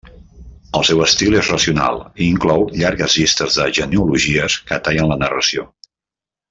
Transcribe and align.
El 0.79 0.85
seu 0.87 1.03
estil 1.07 1.37
és 1.41 1.51
racional 1.53 2.01
i 2.23 2.29
inclou 2.37 2.65
llargues 2.79 3.19
llistes 3.21 3.61
de 3.61 3.69
genealogies 3.81 4.61
que 4.71 4.85
tallen 4.89 5.13
la 5.13 5.23
narració. 5.27 5.71